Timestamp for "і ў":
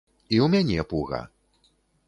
0.37-0.47